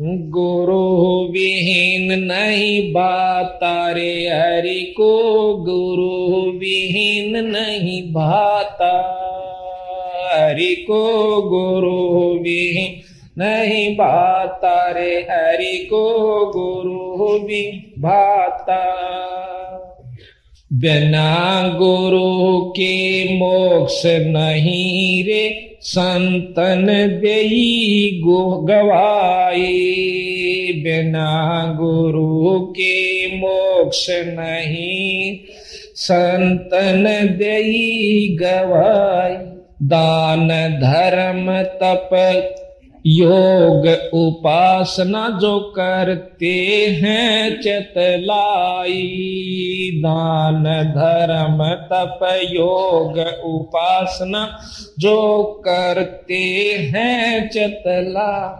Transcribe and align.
गुरु 0.00 0.82
विहीन 1.32 2.12
नहीं 2.22 2.92
भाता 2.92 3.90
रे 3.90 4.12
हरि 4.28 4.80
को 4.96 5.08
गुरु 5.56 6.50
विहीन 6.58 7.36
नहीं 7.46 8.02
भाता 8.12 8.92
हरि 10.32 10.74
को 10.88 11.02
गुरु 11.42 12.40
विहीन 12.42 13.00
नहीं 13.38 13.94
भाता 13.96 14.74
रे 14.90 15.14
हरि 15.30 15.76
को 15.90 16.06
गुरु 16.46 17.38
भी 17.38 17.62
भाता 17.98 18.80
बिना 20.72 21.68
गुरु 21.68 22.60
के 22.70 23.24
मोक्ष 23.38 24.02
नहीं 24.06 25.24
रे, 25.24 25.78
संतन 25.80 26.86
देई 27.22 28.20
गो 28.24 28.50
गवाई 28.60 29.62
बिना 30.84 31.64
गुरु 31.80 32.60
के 32.60 33.26
मोक्ष 33.36 34.06
नहीं, 34.10 35.38
संतन 35.94 37.04
देई 37.38 38.36
गवाई 38.42 39.34
दान 39.82 40.48
धर्म 40.80 41.62
तप 41.62 42.10
योग 43.06 43.86
उपासना 44.14 45.28
जो 45.28 45.58
करते 45.60 46.54
हैं, 47.02 47.60
चतलाई, 47.60 48.92
दान, 49.94 50.64
धर्म, 50.90 51.64
तप, 51.92 52.18
योग 52.50 53.18
उपासना 53.44 54.58
जो 54.98 55.42
करते 55.42 56.42
हैं 56.94 57.48
चतला 57.48 58.58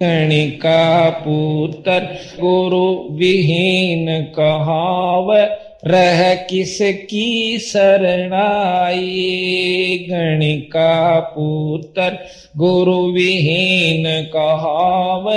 कणिका 0.00 1.10
पुत्र 1.10 2.00
गुरु 2.40 2.86
विहीन 3.10 4.22
कहाव 4.24 5.34
रह 5.86 6.34
किसकी 6.34 7.58
शरणाई? 7.58 9.26
गणिका 10.10 11.20
पुत्र 11.20 12.18
गुरु 12.56 13.12
विहीन 13.12 14.22
कहाव, 14.22 15.30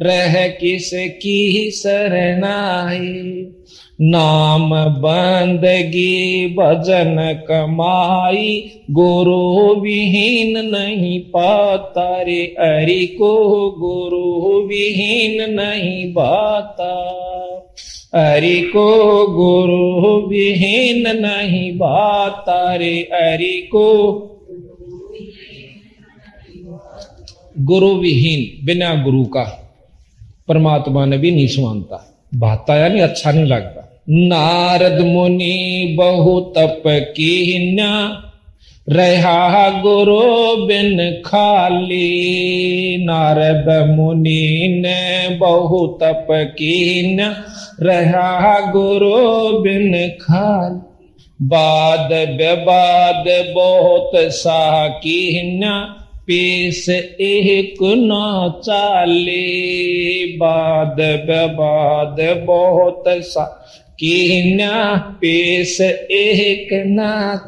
रह 0.00 0.48
किसकी 0.48 1.70
शरणाई? 1.70 3.46
नाम 4.00 4.84
बंदगी 4.84 6.46
भजन 6.46 7.38
कमाई 7.48 8.70
गुरु 8.90 9.74
विहीन 9.80 10.66
नहीं 10.66 11.20
पाता 11.20 12.22
रे 12.22 12.54
अरि 12.58 13.06
को 13.06 13.34
गुरु 13.70 14.66
विहीन 14.66 15.60
नहीं 15.60 16.12
बाता 16.12 17.12
हरि 18.14 18.60
को 18.60 19.26
गुरु 19.26 20.28
विहीन 20.28 21.20
नहीं 21.20 21.78
बात 21.78 22.44
रे 22.48 23.08
हरि 23.14 23.68
को 23.72 24.12
गुरु 27.60 27.94
विहीन 27.94 28.66
बिना 28.66 28.94
गुरु 28.94 29.24
का 29.24 29.72
परमात्मा 30.48 31.04
ने 31.04 31.18
भी 31.18 31.30
नहीं 31.30 31.46
सुनता 31.46 32.14
भाता 32.34 32.76
यानी 32.76 33.00
अच्छा 33.00 33.32
नहीं 33.32 33.44
लगता। 33.44 34.02
नारद 34.10 35.00
मुनि 35.00 35.96
बहु 35.98 36.40
तप 36.40 36.82
की 36.86 37.76
रहा 38.88 39.70
गुरु 39.70 40.66
बिन 40.66 41.22
खाली। 41.26 42.96
नारद 43.04 43.88
मुनि 43.88 44.68
ने 44.80 45.36
बहु 45.36 45.86
तप 45.86 46.26
की 46.30 47.02
रहा 47.82 48.72
गुरु 48.72 49.58
बिन 49.58 50.08
खाल। 50.08 50.82
बाद 51.42 52.08
बेबाद 52.12 53.24
बहुत 53.54 54.10
सा 54.14 54.88
की 54.88 55.58
पेश 56.26 56.88
एक 57.20 57.74
न 57.82 58.52
चाले। 58.64 59.66
बाद 60.26 60.96
बेबाद 61.00 62.44
बहुत 62.46 63.04
सा 63.08 63.44
की 63.92 64.58
पेश 65.20 65.80
एक 66.10 66.68
न 66.72 66.96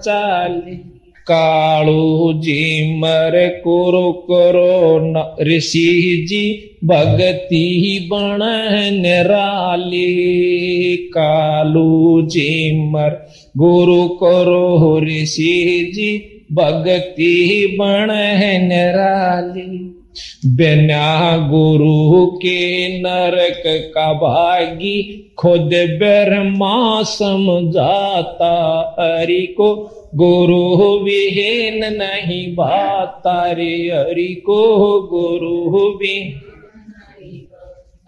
चाले। 0.04 0.98
कालू 1.30 2.32
जी 2.32 2.96
मर 2.98 3.60
कुरु 3.64 4.12
करो 4.12 4.98
ऋषि 5.44 6.26
जी 6.28 6.67
भगती 6.84 7.98
बण 8.12 8.38
निराली, 9.02 10.06
कालू 10.96 12.22
जी 12.22 12.82
मर। 12.90 13.26
गुरु 13.56 14.08
करो 14.08 15.00
ऋषि 15.00 15.92
जी, 15.94 16.44
भगती 16.52 17.66
बण 17.76 18.08
निराली। 18.68 19.94
बिना 20.46 21.36
गुरु 21.36 22.26
के 22.26 22.88
नरक 22.98 23.62
का 23.66 24.12
भागी, 24.12 25.32
खुद 25.38 25.70
ब्रह्मा 25.74 27.02
समझाता, 27.02 28.54
हरि 29.00 29.54
को 29.56 29.94
गुरु 30.14 31.04
विहीन 31.04 31.80
नहीं 31.94 32.54
बाता 32.54 33.52
रे 33.52 33.90
हरि 33.94 34.42
को 34.46 34.66
गुरु 35.00 35.80
भी 35.80 36.34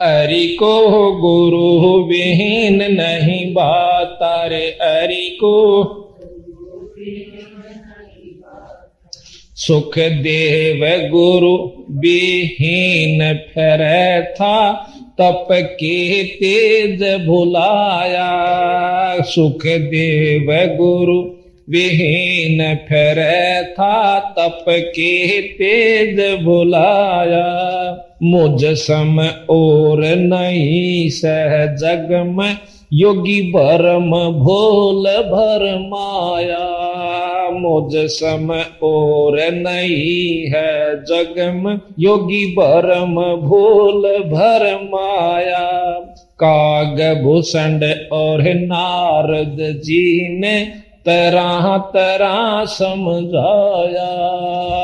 हरि 0.02 0.56
को 0.58 0.76
गुरु 1.12 2.04
विहीन 2.04 2.76
नहीं 2.92 3.52
बाता 3.52 4.46
रे 4.46 4.78
हरि 4.82 5.38
को 5.40 5.56
सुख 9.56 9.98
देव 9.98 11.10
गुरु 11.10 11.56
विहीन 12.00 13.34
फिर 13.34 13.82
था 14.30 14.72
तप 15.18 15.48
के 15.50 16.24
तेज 16.24 17.26
भुलाया। 17.26 18.30
सुख 19.22 19.66
देव 19.66 20.76
गुरु 20.76 21.20
विहीन 21.70 22.74
फिर 22.88 23.20
था 23.72 24.18
तप 24.20 24.64
के 24.68 25.40
तेज 25.40 26.42
भुलाया। 26.44 27.46
मुझ 28.22 28.64
सम 28.64 29.20
और 29.50 30.00
नहीं 30.04 31.08
सह 31.08 31.66
जग 31.66 32.34
में 32.38 32.56
योगी 32.92 33.40
भरम 33.52 34.10
भोल 34.38 35.06
भर 35.06 35.78
माया। 35.88 36.80
मुझ 37.50 37.92
सम 37.94 38.50
और 38.82 39.38
नहीं 39.52 40.46
है 40.46 41.02
जग 41.04 41.34
में 41.54 41.80
योगी 41.98 42.46
भरम 42.46 43.14
भोल 43.48 44.02
भर 44.18 44.74
माया। 44.84 45.68
काग 46.42 47.22
भूषण 47.22 47.82
और 48.12 48.42
नारद 48.42 49.56
जी 49.60 50.28
ने 50.38 50.89
तरह 51.08 51.78
तरह 51.78 52.64
समझाया। 52.64 54.30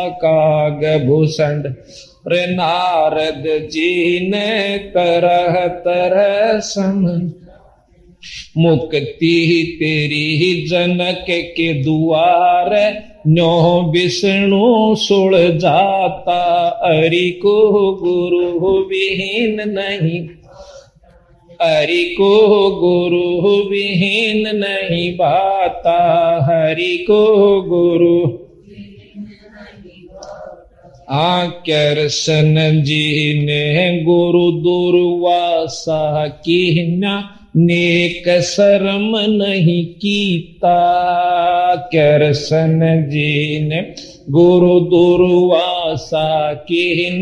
काग 0.08 1.06
भूषण 1.06 1.74
नारद 2.28 3.44
जी 3.46 4.20
ने 4.30 4.78
तरह 4.78 5.66
तरह 5.66 6.58
समझ। 6.58 7.32
मुक्ति 8.58 9.76
तेरी 9.80 10.66
जनक 10.68 11.26
के 11.30 11.82
दुआर। 11.82 13.02
न्यो 13.28 13.92
विष्णु 13.92 14.94
सुड़ 14.94 15.36
जाता। 15.36 16.68
अरि 16.82 17.40
को 17.42 17.70
गुरु 18.02 18.70
विहीन 18.78 19.56
नहीं। 19.70 20.28
हरि 21.62 22.04
को 22.18 22.30
गुरु 22.70 23.70
विहीन 23.70 24.56
नहीं 24.56 25.14
बाता 25.14 25.98
हरि 26.44 26.96
को 27.10 27.62
गुरु। 27.62 28.46
आकर्षण 31.10 32.82
जी 32.82 33.40
ने 33.44 34.02
गुरु 34.02 34.50
दुर्वासा 34.52 36.26
की 36.26 37.00
नेक 37.56 38.40
शर्म 38.40 39.18
नहीं 39.42 39.86
कीता। 39.86 40.78
करसन 41.76 43.06
जी 43.08 43.60
ने 43.68 43.94
गुरु 44.30 44.80
दुर्वासा 44.80 46.52
की 46.52 47.16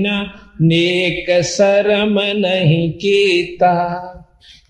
नेक 0.60 1.42
शर्म 1.42 2.20
नहीं 2.20 2.90
कीता। 2.90 3.74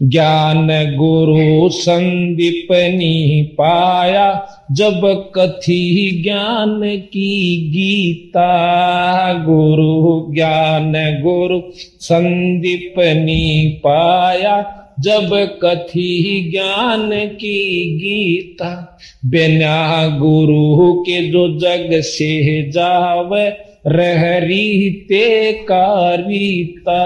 ज्ञान 0.02 0.96
गुरु 0.96 1.68
संदीपनी 1.68 3.42
पाया, 3.42 4.46
जब 4.72 5.30
कथी 5.34 6.22
ज्ञान 6.22 6.80
की 6.96 7.56
गीता। 7.70 9.32
गुरु 9.44 10.34
ज्ञान 10.34 10.92
गुरु 11.22 11.62
संदीपनी 12.00 13.68
पाया, 13.68 14.80
जब 15.00 15.58
कथी 15.62 16.48
ज्ञान 16.50 17.10
की 17.12 17.84
गीता। 17.98 18.98
बिना 19.26 20.08
गुरु 20.18 20.92
के 21.02 21.30
जो 21.30 21.48
जग 21.58 22.00
से 22.00 22.62
जावे 22.70 23.73
रहरीते 23.86 25.52
कारिता 25.52 27.04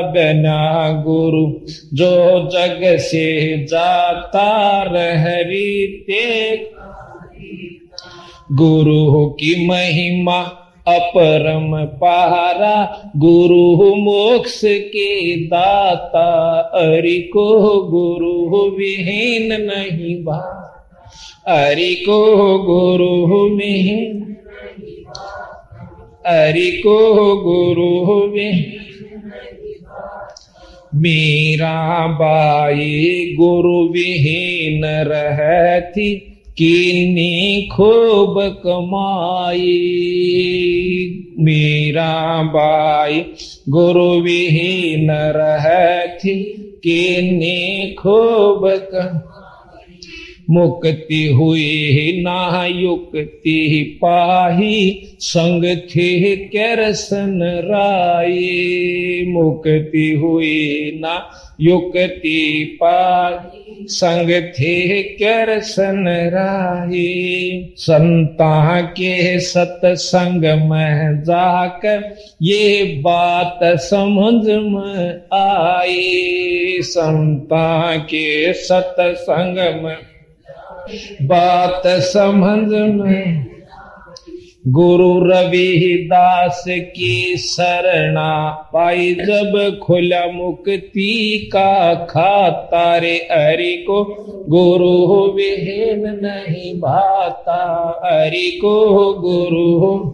बना 0.00 0.92
गुरु, 1.06 1.52
जो 1.94 2.40
जग 2.48 2.96
से 2.98 3.58
जाता 3.64 4.82
रहरीते। 4.82 6.54
गुरु 8.52 9.26
की 9.26 9.68
महिमा 9.68 10.40
अपरम 10.88 11.84
पारा, 11.84 13.02
गुरु 13.16 13.94
मोक्ष 13.94 14.60
के 14.64 15.36
दाता, 15.36 16.58
अरि 16.74 17.30
को 17.32 17.60
गुरु 17.82 18.76
विहीन 18.76 19.62
नहीं 19.62 20.24
बा। 20.24 20.64
अरि 21.46 21.94
को 21.94 22.36
गुरु 22.58 23.56
विहीन 23.56 24.27
हरि 26.28 26.70
को 26.86 27.36
गुरु 27.36 27.98
मीरा 30.94 32.06
बाई 32.06 33.34
गुरु 33.38 33.88
विहीन 33.88 34.84
रहती, 34.84 36.14
किन्नी 36.58 37.68
खूब 37.72 38.60
कमाई। 38.66 39.56
मीरा 41.38 42.42
बाई 42.42 43.24
गुरु 43.68 44.20
विहीन 44.20 45.10
रहती, 45.10 46.40
किन्नी 46.84 47.94
खूब 47.94 48.68
कमाई। 48.94 49.37
मुक्ति 50.50 51.26
हुई 51.26 52.20
ना, 52.22 52.66
युक्ति 52.66 53.98
पाही। 54.02 55.02
संग 55.20 55.64
थे 55.64 56.36
करसन 56.36 57.40
राय 57.64 58.38
मुक्ति 59.28 60.20
हुई 60.22 61.00
ना, 61.02 61.30
युक्ति 61.60 62.78
पाही। 62.82 63.86
संग 63.88 64.30
थे 64.30 65.02
करसन 65.02 66.04
राय 66.08 67.68
संता 67.76 68.80
के 68.80 69.40
सत्संग 69.40 70.44
में 70.70 71.22
जाकर 71.22 72.16
ये 72.42 72.84
बात 72.84 73.60
समझ 73.62 74.46
में 74.48 75.20
आई। 75.32 76.78
संता 76.80 77.96
के 77.96 78.52
सत्संग 78.52 79.84
में 79.84 79.96
बात 81.22 81.82
समझ 81.86 82.68
में। 82.72 83.46
गुरु 84.68 85.18
रविदास 85.18 86.64
की 86.68 87.36
शरणा 87.36 88.50
पाई 88.72 89.14
जब 89.14 89.80
खुला 89.82 90.26
मुक्ति 90.26 91.50
का 91.52 91.94
खाता। 91.94 92.98
रे 92.98 93.28
हरि 93.32 93.84
को 93.86 94.04
गुरु 94.48 95.32
विहीन 95.32 96.20
नहीं 96.22 96.80
भाता। 96.80 97.60
हरि 98.04 98.58
को 98.64 99.12
गुरु 99.14 100.10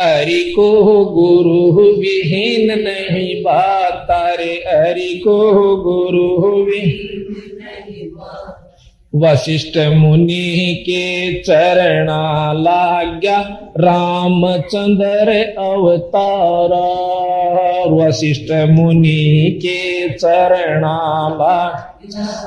हरि 0.00 0.52
को 0.56 1.04
गुरु 1.04 1.82
विहीन 2.00 2.82
नहीं 2.82 3.42
भाता। 3.42 4.34
रे 4.34 4.64
हरि 4.68 5.20
को 5.24 5.52
गुरु 5.76 6.64
विहीन 6.64 7.22
वशिष्ठ 9.14 9.78
मुनि 9.78 10.74
के 10.80 11.32
चरणा 11.42 12.52
लाग्या 12.52 13.38
रामचंद्र 13.78 15.54
अवतारा। 15.58 17.16
वशिष्ठ 17.90 18.52
मुनि 18.52 19.58
के 19.62 20.08
चरणा 20.08 21.28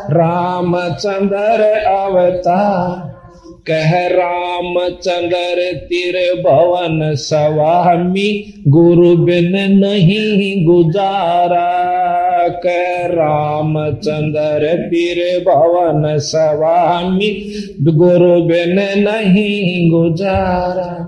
रामचंद्र 0.10 1.64
अवतार। 1.86 3.20
कह 3.68 4.08
रामचंद्र 4.08 5.78
तिर 5.78 6.42
भवन 6.42 7.16
स्वामी, 7.16 8.54
गुरु 8.68 9.18
बिन 9.18 9.52
नहीं 9.86 10.66
गुजारा। 10.66 12.29
कह 12.50 13.06
रामचंद्र 13.06 14.74
तिर 14.74 15.40
भवन 15.40 16.18
स्वामी 16.18 17.54
गुरु 17.84 18.42
बिन 18.42 18.76
नहीं 18.98 19.92
गुजारा। 19.92 21.06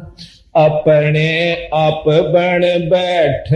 अपने 0.55 1.53
आप 1.73 2.03
बन 2.07 2.61
बैठ 2.63 3.47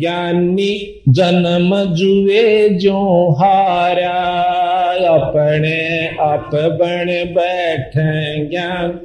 ज्ञानी, 0.00 1.02
जन्म 1.08 1.94
जुए 1.94 2.68
जो 2.68 3.30
हारा। 3.32 4.44
अपने 5.08 6.08
आप 6.20 6.50
बन 6.54 7.24
बैठ 7.36 7.92
ज्ञान, 8.50 9.00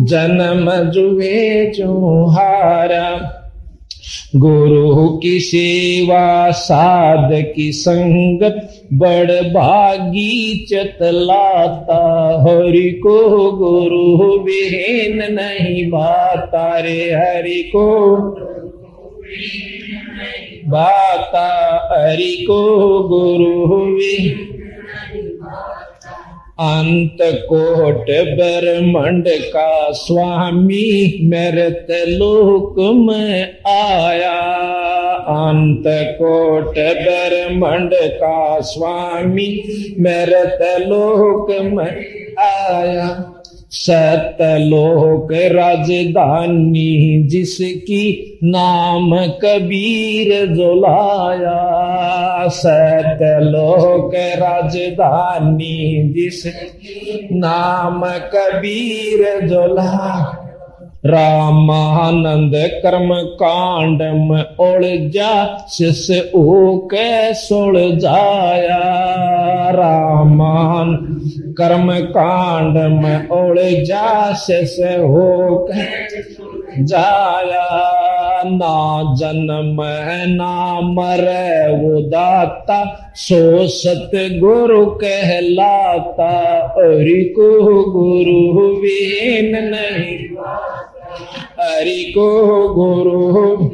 जन्म 0.00 0.90
जुए 0.90 1.72
जो 1.76 2.24
हारा। 2.26 3.33
गुरु 4.36 5.08
की 5.08 5.40
सेवा 5.40 6.50
साध 6.50 7.30
की 7.56 7.72
संगत, 7.72 8.84
बड़ 8.92 9.30
भागी 9.30 10.66
चतलाता। 10.70 12.00
हरि 12.42 12.90
को 12.90 13.50
गुरु 13.52 14.38
विहीन 14.38 15.34
नहीं 15.34 15.90
बाता 15.90 16.78
रे, 16.78 17.12
हरि 17.12 17.62
को 17.76 18.16
बाता 20.66 21.48
हरि 21.92 22.46
को 22.50 22.62
गुरु 23.02 23.76
विहीन 23.94 24.53
अंत 26.60 27.18
कोट 27.20 28.06
ब्रह्मंड 28.10 29.28
का 29.28 29.90
स्वामी 29.92 31.18
मेरे 31.22 32.06
लोक 32.06 32.74
में 32.78 33.56
आया। 33.66 34.40
अंत 35.16 35.84
कोट 35.88 36.74
ब्रह्मंड 36.78 37.90
का 37.94 38.60
स्वामी 38.60 39.48
मेरे 39.98 40.78
लोक 40.78 41.50
में 41.50 42.04
आया। 42.38 43.33
सतलोक 43.76 45.28
राजधानी, 45.32 47.22
जिसकी 47.26 48.38
नाम 48.44 49.16
कबीर 49.26 50.54
जोलाया। 50.54 51.74
सतलोक 52.48 54.12
राजधानी 54.14 56.08
जिस 56.08 56.46
नाम 57.32 58.04
कबीर 58.06 59.46
जोलाया। 59.48 60.40
रामानंद 61.06 62.52
कर्म 62.56 63.08
कांड 63.14 64.02
में 64.02 64.44
उलझा 64.56 65.66
शिष 65.70 66.10
ऊक 66.34 66.88
सुल 67.32 67.98
जाया। 67.98 68.80
रामान 69.70 70.86
कर्म 71.28 71.92
कांड 71.92 73.02
में 73.02 73.28
उलझा 73.28 74.32
शिष 74.32 74.80
हो 74.80 75.68
जाया। 76.78 77.94
ना 78.46 79.14
जन्म 79.14 79.76
ना 80.34 80.80
मर, 80.80 81.24
वो 81.70 82.00
दाता 82.00 83.12
सो 83.14 83.66
सत 83.66 84.10
गुरु 84.14 84.86
कहलाता। 84.86 86.58
और 86.58 87.04
को 87.08 87.90
गुरु 87.90 88.66
विहीन 88.80 89.64
नहीं 89.64 90.18
हरि 91.60 92.14
को 92.18 92.68
गुरु 92.68 93.68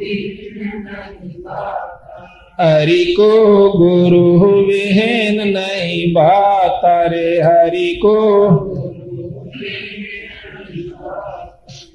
हरि 2.59 3.03
को 3.19 3.27
गुरु 3.71 4.49
विहीन 4.67 5.41
नहीं 5.47 6.13
बात 6.13 6.81
रे 7.11 7.41
हरि 7.41 7.93
को। 8.05 8.15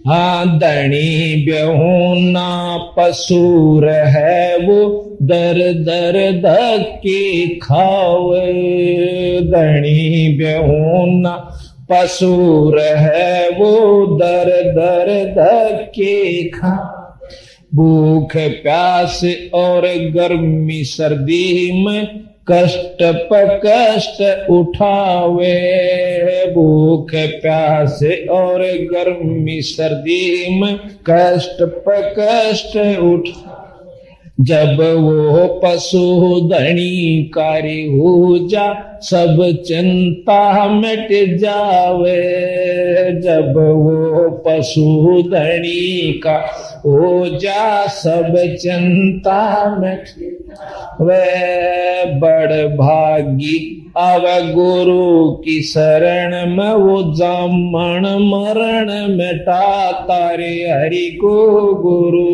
हाँ 0.08 0.58
दणी 0.58 1.44
बेहूना 1.46 2.76
पसूर 2.98 3.88
है 3.88 4.56
वो 4.58 4.78
दर 5.22 5.58
दर 5.82 6.16
धक्के 6.40 7.46
खावे। 7.58 8.52
दणी 9.40 10.36
बेहूना 10.38 11.36
पसूर 11.90 12.78
है 12.80 13.48
वो 13.50 13.74
दर 14.16 14.50
दर 14.72 15.08
धक्के 15.32 16.44
खा 16.48 16.95
भूख, 17.74 18.32
प्यास 18.36 19.20
और 19.54 19.82
गर्मी 19.86 20.84
सर्दी 20.84 21.84
में 21.84 22.06
कष्ट 22.50 23.02
पर 23.02 23.60
कष्ट 23.66 24.50
उठावे। 24.50 25.56
भूख, 26.54 27.10
प्यास 27.14 28.00
और 28.30 28.62
गर्मी 28.92 29.60
सर्दी 29.62 30.60
में 30.60 30.78
कष्ट 31.10 31.62
पर 31.62 32.14
कष्ट 32.18 32.76
उठा 32.98 33.62
जब 34.40 34.76
वो 34.96 35.46
पशु 35.64 35.98
धनी 36.48 37.22
कारी 37.34 37.82
हो 37.86 38.38
जा 38.48 38.98
सब 39.02 39.38
चिंता 39.66 40.68
मिट 40.68 41.08
जावे। 41.38 42.16
जब 43.20 43.54
वो 43.56 44.30
पशु 44.46 45.22
धनी 45.30 46.12
का 46.24 46.36
हो 46.86 47.38
जा 47.38 47.86
सब 47.86 48.34
चिंता 48.60 49.40
मिट 49.78 50.04
वे 51.00 52.04
बड़ 52.18 52.66
भागी 52.76 53.56
अब 53.96 54.22
गुरु 54.54 55.32
की 55.32 55.62
शरण 55.62 56.56
में, 56.56 56.72
वो 56.72 57.02
जामण 57.14 58.06
मरण 58.26 58.90
मिटा 59.16 59.92
तारे 59.92 60.54
हरि 60.70 61.10
को 61.20 61.36
गुरु। 61.74 62.28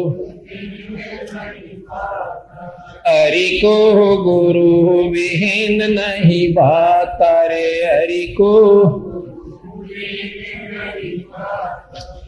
हरि 3.07 3.61
को 3.65 4.17
गुरु 4.17 5.11
विहीन 5.11 5.93
नहीं 5.93 6.53
बात 6.53 7.19
रे 7.23 7.87
हरि 7.87 8.35
को 8.41 8.53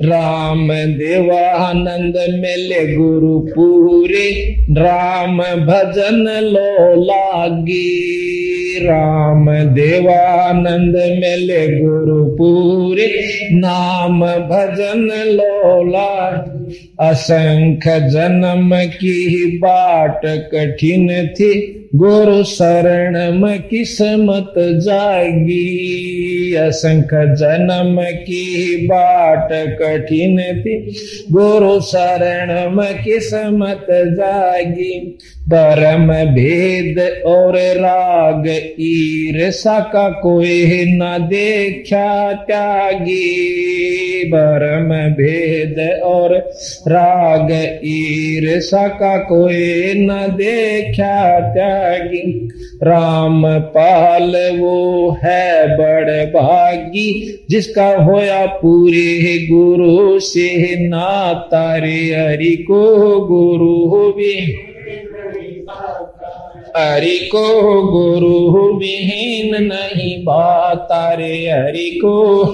राम 0.02 0.68
देवानंद 0.68 2.14
मिले 2.16 2.96
गुरु 2.96 3.38
पूरे, 3.38 4.56
राम 4.70 5.38
भजन 5.42 6.26
लो 6.42 6.94
लागी। 7.04 8.10
राम 8.82 9.50
देवानंद 9.50 10.96
मिले 10.96 11.80
गुरु 11.80 12.24
पूरे, 12.24 13.38
नाम 13.52 14.20
भजन 14.26 15.08
लो 15.26 15.82
लागी। 15.90 16.64
असंख 17.00 17.88
जन्म 17.88 18.70
की 18.74 19.46
बाट 19.56 20.20
कठिन 20.26 21.26
थी। 21.26 21.80
गुरु 21.94 22.44
शरण 22.44 23.40
में 23.40 23.62
किस्मत 23.62 24.54
जागी 24.58 26.54
असंख 26.54 27.14
जन्म 27.14 28.02
की 28.02 28.76
बाट 28.86 29.48
कठिन 29.52 30.38
थी। 30.38 30.96
गुरु 31.32 31.80
शरण 31.80 32.70
में 32.70 33.04
किस्मत 33.04 33.86
जागी 33.90 35.18
परम 35.46 36.12
भेद 36.34 37.22
और 37.26 37.56
राग 37.56 38.48
ईर्षा 38.80 39.80
का 39.80 40.08
कोई 40.08 40.84
न 40.88 41.18
देखा 41.20 42.32
त्यागी। 42.32 43.50
परम 44.24 45.12
भेद 45.12 46.00
और 46.02 46.50
राग 46.88 47.50
ईर्षा 47.84 48.88
का 48.88 49.16
कोई 49.18 49.92
न 49.96 50.28
देखा 50.30 51.40
त्यागी। 51.54 52.50
राम 52.82 53.58
पाल 53.60 54.36
वो 54.58 55.10
है 55.24 55.76
बड़ 55.76 56.26
भागी, 56.26 57.38
जिसका 57.50 57.96
होया 57.96 58.46
पूरे 58.46 59.46
गुरु 59.50 60.20
से 60.20 60.76
ना 60.88 61.32
तारे 61.32 62.14
हरि 62.14 62.56
को 62.56 62.84
गुरु 63.20 64.12
भी। 64.12 64.54
हरि 66.76 67.18
को 67.32 67.82
गुरु 67.82 68.78
विहीन 68.78 69.64
नहीं 69.64 70.24
बात 70.24 70.88
रे 70.92 71.50
हरि 71.50 72.00
को। 72.04 72.44